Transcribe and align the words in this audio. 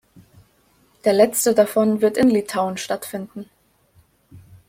Der 1.05 1.13
letzte 1.13 1.53
davon 1.53 2.01
wird 2.01 2.17
in 2.17 2.27
Litauen 2.31 2.77
stattfinden. 2.77 3.45